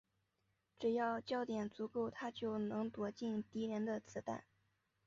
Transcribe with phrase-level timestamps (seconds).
[0.79, 4.43] 只要焦点足够她就能躲避敌人的子弹。